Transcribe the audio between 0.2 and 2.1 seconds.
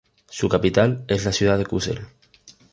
Su capital es la ciudad de Kusel.